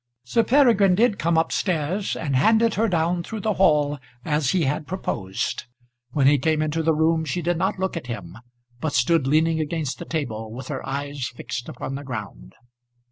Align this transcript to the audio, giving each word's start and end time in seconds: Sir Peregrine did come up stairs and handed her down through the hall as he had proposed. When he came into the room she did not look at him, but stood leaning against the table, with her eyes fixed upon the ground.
Sir 0.25 0.43
Peregrine 0.43 0.95
did 0.95 1.19
come 1.19 1.37
up 1.37 1.51
stairs 1.51 2.15
and 2.15 2.35
handed 2.35 2.73
her 2.73 2.87
down 2.87 3.21
through 3.21 3.41
the 3.41 3.53
hall 3.61 3.99
as 4.25 4.49
he 4.49 4.63
had 4.63 4.87
proposed. 4.87 5.65
When 6.09 6.25
he 6.25 6.39
came 6.39 6.63
into 6.63 6.81
the 6.81 6.95
room 6.95 7.23
she 7.23 7.43
did 7.43 7.59
not 7.59 7.77
look 7.77 7.95
at 7.95 8.07
him, 8.07 8.35
but 8.79 8.93
stood 8.93 9.27
leaning 9.27 9.59
against 9.59 9.99
the 9.99 10.05
table, 10.05 10.51
with 10.51 10.69
her 10.69 10.83
eyes 10.87 11.27
fixed 11.27 11.69
upon 11.69 11.93
the 11.93 12.03
ground. 12.03 12.55